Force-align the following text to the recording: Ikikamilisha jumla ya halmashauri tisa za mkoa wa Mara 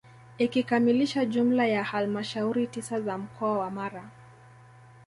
Ikikamilisha 0.37 1.25
jumla 1.25 1.65
ya 1.65 1.83
halmashauri 1.83 2.67
tisa 2.67 3.01
za 3.01 3.17
mkoa 3.17 3.57
wa 3.59 3.71
Mara 3.71 4.09